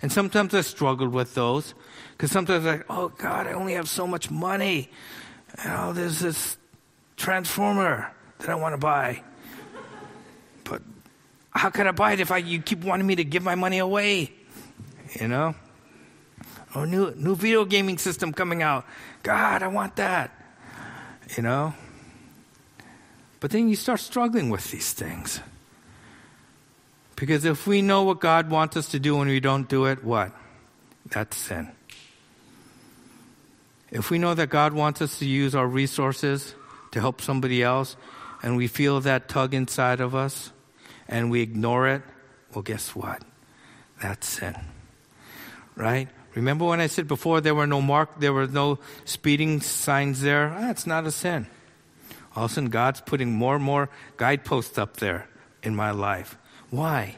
[0.00, 1.74] And sometimes I struggled with those
[2.12, 4.88] because sometimes I, oh God, I only have so much money.
[5.58, 6.56] You oh, know, there's this
[7.16, 9.24] transformer that I want to buy.
[10.62, 10.82] But
[11.50, 13.78] how can I buy it if I, you keep wanting me to give my money
[13.78, 14.32] away?
[15.20, 15.56] You know?
[16.76, 18.86] Or new, new video gaming system coming out.
[19.24, 20.30] God, I want that.
[21.36, 21.74] You know?
[23.40, 25.40] But then you start struggling with these things.
[27.16, 30.02] Because if we know what God wants us to do and we don't do it,
[30.02, 30.32] what?
[31.06, 31.70] That's sin.
[33.90, 36.54] If we know that God wants us to use our resources
[36.92, 37.96] to help somebody else
[38.42, 40.50] and we feel that tug inside of us
[41.08, 42.02] and we ignore it,
[42.54, 43.22] well, guess what?
[44.00, 44.56] That's sin.
[45.76, 46.08] Right?
[46.34, 50.54] Remember when I said before there were no mark, there were no speeding signs there?
[50.56, 51.46] Ah, That's not a sin.
[52.34, 55.28] All of a sudden, God's putting more and more guideposts up there
[55.62, 56.38] in my life.
[56.72, 57.16] Why?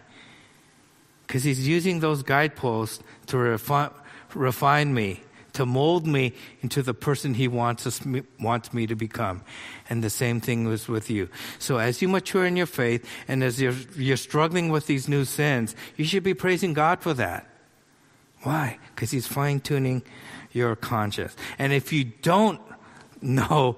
[1.27, 3.93] Because He's using those guideposts to refi-
[4.35, 5.21] refine me
[5.55, 6.33] to mold me
[6.63, 8.01] into the person He wants, us,
[8.41, 9.43] wants me to become.
[9.89, 11.29] And the same thing was with you.
[11.59, 15.25] So as you mature in your faith and as you're, you're struggling with these new
[15.25, 17.49] sins, you should be praising God for that.
[18.43, 18.79] Why?
[18.95, 20.03] Because He's fine tuning
[20.53, 21.37] your conscience.
[21.57, 22.61] And if you don't
[23.23, 23.77] know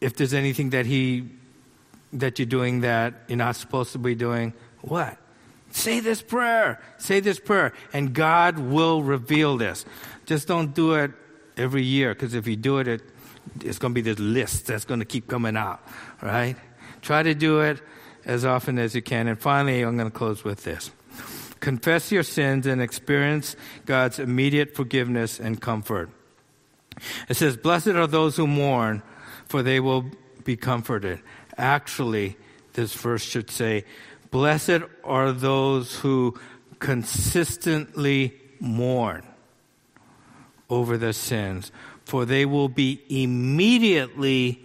[0.00, 1.30] if there's anything that He
[2.12, 5.16] that you're doing that you're not supposed to be doing, what?
[5.70, 6.80] Say this prayer.
[6.98, 7.72] Say this prayer.
[7.92, 9.84] And God will reveal this.
[10.26, 11.12] Just don't do it
[11.56, 13.02] every year, because if you do it, it
[13.64, 15.80] it's going to be this list that's going to keep coming out,
[16.22, 16.56] right?
[17.02, 17.80] Try to do it
[18.24, 19.28] as often as you can.
[19.28, 20.90] And finally, I'm going to close with this.
[21.60, 23.56] Confess your sins and experience
[23.86, 26.10] God's immediate forgiveness and comfort.
[27.28, 29.02] It says, Blessed are those who mourn,
[29.46, 30.06] for they will
[30.44, 31.20] be comforted.
[31.60, 32.38] Actually,
[32.72, 33.84] this verse should say,
[34.30, 36.40] Blessed are those who
[36.78, 39.26] consistently mourn
[40.70, 41.70] over their sins,
[42.06, 44.62] for they will be immediately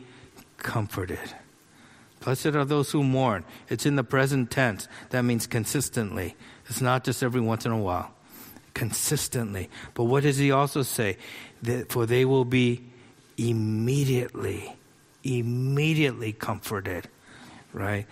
[0.58, 1.34] comforted.
[2.22, 3.44] Blessed are those who mourn.
[3.70, 4.88] It's in the present tense.
[5.10, 6.36] That means consistently.
[6.70, 8.14] It's not just every once in a while.
[8.74, 9.70] Consistently.
[9.96, 11.18] But what does he also say?
[11.62, 12.86] That, for they will be
[13.38, 14.76] immediately,
[15.26, 17.10] immediately comforted.
[17.74, 18.08] Right?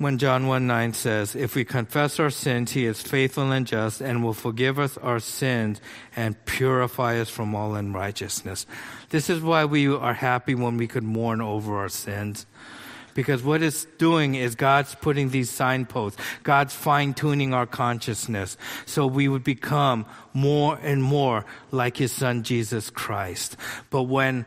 [0.00, 4.00] when John 1 9 says, If we confess our sins, he is faithful and just
[4.00, 5.78] and will forgive us our sins
[6.16, 8.64] and purify us from all unrighteousness.
[9.10, 12.46] This is why we are happy when we could mourn over our sins.
[13.12, 16.18] Because what it's doing is God's putting these signposts.
[16.44, 18.56] God's fine tuning our consciousness
[18.86, 23.58] so we would become more and more like His Son Jesus Christ.
[23.90, 24.46] But when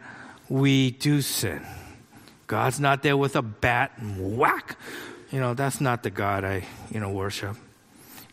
[0.61, 1.65] we do sin,
[2.47, 4.77] God's not there with a bat and whack
[5.33, 7.57] you know, that's not the God I, you know, worship.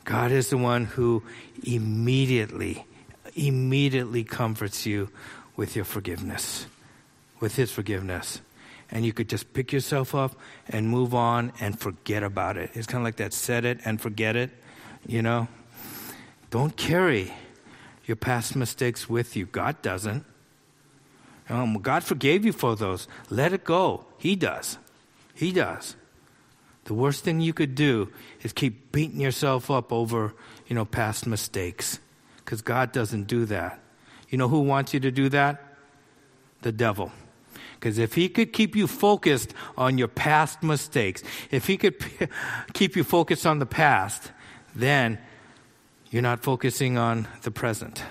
[0.05, 1.23] God is the one who
[1.65, 2.85] immediately,
[3.35, 5.09] immediately comforts you
[5.57, 6.67] with your forgiveness,
[7.41, 8.43] with His forgiveness.
[8.91, 12.71] And you could just pick yourself up and move on and forget about it.
[12.75, 14.51] It's kind of like that set it and forget it,
[15.07, 15.49] you know?
[16.51, 17.33] Don't carry
[18.05, 19.47] your past mistakes with you.
[19.47, 20.27] God doesn't.
[21.51, 23.09] Um, God forgave you for those.
[23.29, 24.07] Let it go.
[24.19, 24.79] He does.
[25.35, 25.97] He does.
[26.85, 28.11] The worst thing you could do
[28.43, 30.33] is keep beating yourself up over,
[30.69, 31.99] you know, past mistakes.
[32.37, 33.81] Because God doesn't do that.
[34.29, 35.77] You know who wants you to do that?
[36.63, 37.11] The devil.
[37.75, 42.29] Because if he could keep you focused on your past mistakes, if he could p-
[42.75, 44.31] keep you focused on the past,
[44.75, 45.19] then
[46.11, 48.05] you're not focusing on the present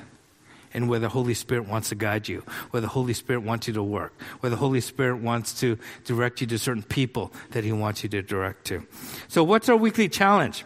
[0.74, 3.74] and where the Holy Spirit wants to guide you, where the Holy Spirit wants you
[3.74, 7.72] to work, where the Holy Spirit wants to direct you to certain people that He
[7.72, 8.86] wants you to direct to.
[9.28, 10.66] So, what's our weekly challenge?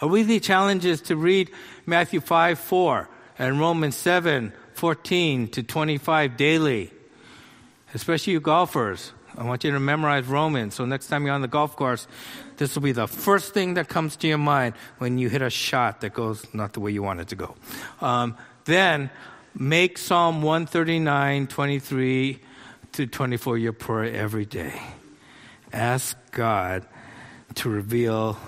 [0.00, 1.50] Our weekly challenge is to read
[1.86, 6.90] Matthew 5 4 and Romans 7 14 to 25 daily,
[7.94, 9.12] especially you golfers.
[9.36, 10.74] I want you to memorize Romans.
[10.74, 12.06] So next time you're on the golf course,
[12.58, 15.50] this will be the first thing that comes to your mind when you hit a
[15.50, 17.54] shot that goes not the way you want it to go.
[18.00, 19.10] Um, then
[19.54, 22.40] make Psalm 139, 23
[22.92, 24.80] to 24 your prayer every day.
[25.72, 26.86] Ask God
[27.54, 28.38] to reveal,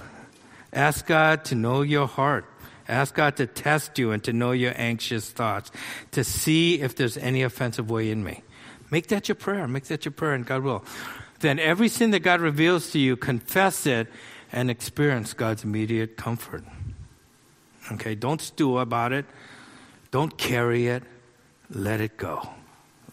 [0.73, 2.47] ask God to know your heart.
[2.87, 5.71] Ask God to test you and to know your anxious thoughts,
[6.11, 8.43] to see if there's any offensive way in me.
[8.91, 9.67] Make that your prayer.
[9.67, 10.85] Make that your prayer, and God will.
[11.41, 14.09] then every sin that God reveals to you, confess it
[14.53, 16.65] and experience God's immediate comfort.
[17.93, 19.27] Okay, don't stew about it.
[20.15, 21.03] Don't carry it.
[21.69, 22.49] Let it go.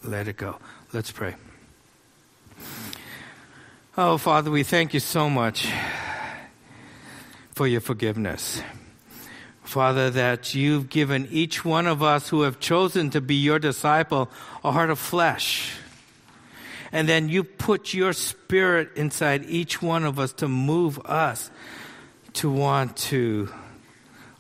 [0.04, 0.60] Let it go.
[0.94, 1.34] Let's pray.
[3.98, 5.68] Oh, Father, we thank you so much
[7.56, 8.62] for your forgiveness.
[9.64, 14.30] Father, that you've given each one of us who have chosen to be your disciple
[14.64, 15.74] a heart of flesh.
[16.92, 21.50] And then you put your spirit inside each one of us to move us
[22.34, 23.52] to want to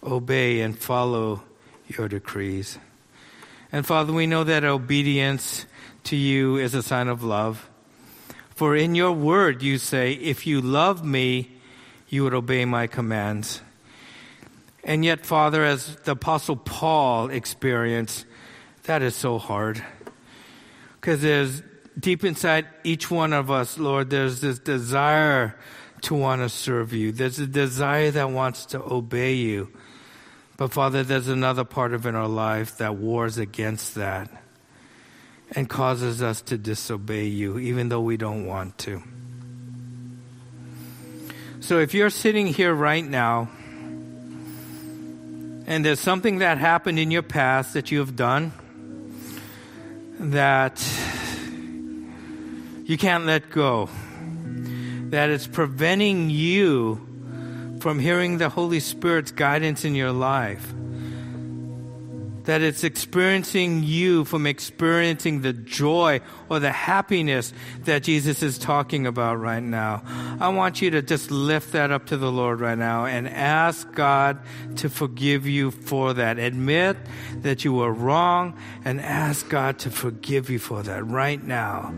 [0.03, 1.41] obey and follow
[1.97, 2.77] your decrees.
[3.71, 5.65] And Father, we know that obedience
[6.05, 7.69] to you is a sign of love.
[8.55, 11.51] For in your word you say, if you love me,
[12.09, 13.61] you would obey my commands.
[14.83, 18.25] And yet, Father, as the Apostle Paul experienced,
[18.83, 19.83] that is so hard.
[20.99, 21.61] Because there's
[21.99, 25.55] deep inside each one of us, Lord, there's this desire
[26.01, 27.11] to want to serve you.
[27.11, 29.71] There's a desire that wants to obey you.
[30.61, 34.29] But Father, there's another part of in our life that wars against that
[35.55, 39.01] and causes us to disobey you, even though we don't want to.
[41.61, 43.49] So if you're sitting here right now,
[45.65, 48.51] and there's something that happened in your past that you have done
[50.19, 50.79] that
[52.85, 53.89] you can't let go,
[55.09, 57.10] that it's preventing you
[57.81, 60.73] from hearing the Holy Spirit's guidance in your life.
[62.45, 67.53] That it's experiencing you from experiencing the joy or the happiness
[67.85, 70.03] that Jesus is talking about right now.
[70.39, 73.91] I want you to just lift that up to the Lord right now and ask
[73.93, 74.39] God
[74.77, 76.39] to forgive you for that.
[76.39, 76.97] Admit
[77.37, 81.93] that you were wrong and ask God to forgive you for that right now.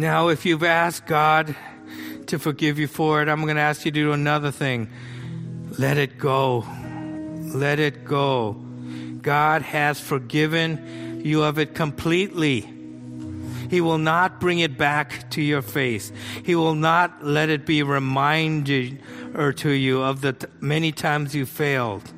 [0.00, 1.54] Now, if you've asked God
[2.28, 4.88] to forgive you for it, I'm going to ask you to do another thing.
[5.78, 6.64] Let it go.
[7.52, 8.54] Let it go.
[9.20, 12.62] God has forgiven you of it completely.
[13.68, 16.10] He will not bring it back to your face.
[16.46, 19.02] He will not let it be reminded
[19.34, 22.10] or to you of the t- many times you failed.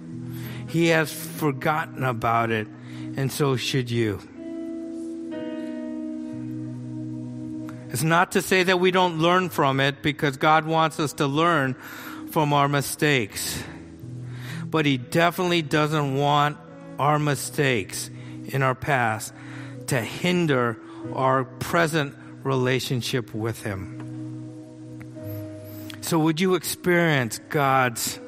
[0.68, 2.68] He has forgotten about it,
[3.16, 4.20] and so should you.
[7.92, 11.26] It's not to say that we don't learn from it because God wants us to
[11.26, 11.74] learn
[12.30, 13.62] from our mistakes.
[14.64, 16.56] But He definitely doesn't want
[16.98, 18.08] our mistakes
[18.46, 19.34] in our past
[19.88, 20.78] to hinder
[21.14, 23.98] our present relationship with Him.
[26.00, 28.18] So, would you experience God's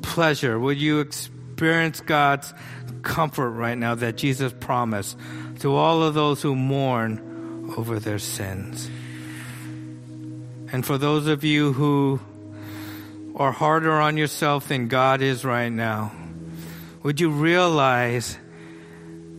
[0.00, 0.58] pleasure?
[0.58, 2.54] Would you experience God's
[3.02, 5.18] comfort right now that Jesus promised
[5.58, 7.29] to all of those who mourn?
[7.76, 8.90] Over their sins.
[10.72, 12.20] And for those of you who
[13.36, 16.12] are harder on yourself than God is right now,
[17.02, 18.38] would you realize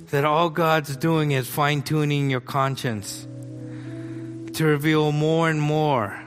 [0.10, 3.28] that all God's doing is fine tuning your conscience
[4.54, 6.22] to reveal more and more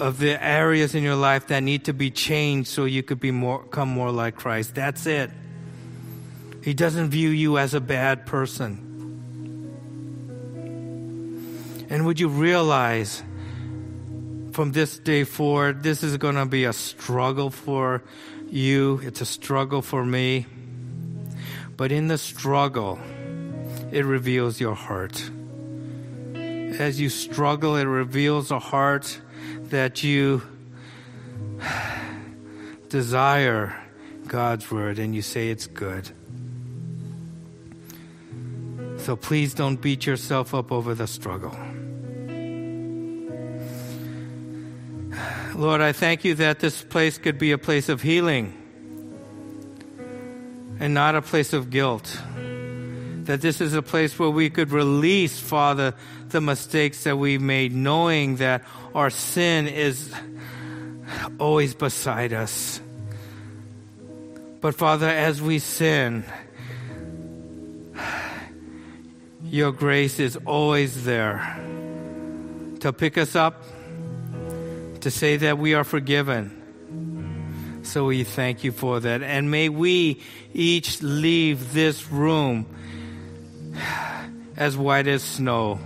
[0.00, 3.30] of the areas in your life that need to be changed so you could be
[3.30, 4.74] more, become more like Christ.
[4.74, 5.30] That's it.
[6.62, 8.85] He doesn't view you as a bad person.
[11.88, 13.22] And would you realize
[14.52, 18.02] from this day forward, this is going to be a struggle for
[18.48, 20.46] you, it's a struggle for me.
[21.76, 22.98] But in the struggle,
[23.92, 25.30] it reveals your heart.
[26.34, 29.20] As you struggle, it reveals a heart
[29.64, 30.42] that you
[32.88, 33.76] desire
[34.26, 36.10] God's word and you say it's good.
[38.98, 41.56] So please don't beat yourself up over the struggle.
[45.56, 48.52] Lord, I thank you that this place could be a place of healing
[50.78, 52.20] and not a place of guilt.
[53.24, 55.94] That this is a place where we could release, Father,
[56.28, 60.12] the mistakes that we made, knowing that our sin is
[61.38, 62.78] always beside us.
[64.60, 66.24] But Father, as we sin,
[69.42, 71.58] your grace is always there
[72.80, 73.62] to pick us up
[75.06, 76.50] to say that we are forgiven.
[77.84, 79.22] So we thank you for that.
[79.22, 80.20] And may we
[80.52, 82.66] each leave this room
[84.56, 85.78] as white as snow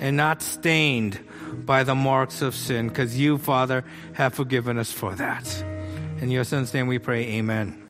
[0.00, 1.18] and not stained
[1.66, 3.82] by the marks of sin because you, Father,
[4.12, 5.64] have forgiven us for that.
[6.20, 7.82] In your son's name we pray, amen.